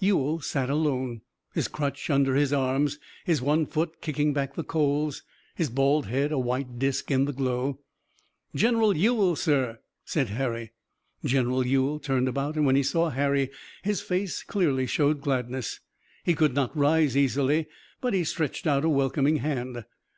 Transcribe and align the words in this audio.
Ewell 0.00 0.40
sat 0.42 0.68
alone, 0.68 1.22
his 1.54 1.66
crutch 1.66 2.10
under 2.10 2.34
his 2.34 2.52
arms, 2.52 2.98
his 3.24 3.40
one 3.40 3.64
foot 3.64 4.02
kicking 4.02 4.34
back 4.34 4.54
the 4.54 4.62
coals, 4.62 5.22
his 5.54 5.70
bald 5.70 6.04
head 6.08 6.30
a 6.30 6.38
white 6.38 6.78
disc 6.78 7.10
in 7.10 7.24
the 7.24 7.32
glow. 7.32 7.80
"General 8.54 8.94
Ewell, 8.94 9.34
sir," 9.34 9.78
said 10.04 10.28
Harry. 10.28 10.72
General 11.24 11.66
Ewell 11.66 12.00
turned 12.00 12.28
about 12.28 12.54
and 12.54 12.66
when 12.66 12.76
he 12.76 12.82
saw 12.82 13.08
Harry 13.08 13.48
his 13.82 14.02
face 14.02 14.42
clearly 14.42 14.84
showed 14.86 15.22
gladness. 15.22 15.80
He 16.22 16.34
could 16.34 16.52
not 16.54 16.76
rise 16.76 17.16
easily, 17.16 17.66
but 18.02 18.12
he 18.12 18.24
stretched 18.24 18.66
out 18.66 18.84
a 18.84 18.90
welcoming 18.90 19.36
hand. 19.36 19.84